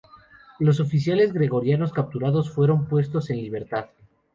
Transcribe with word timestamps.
Los 0.57 0.79
oficiales 0.79 1.31
georgianos 1.31 1.93
capturados 1.93 2.49
fueron 2.49 2.87
puestos 2.87 3.29
en 3.29 3.37
libertad. 3.37 3.91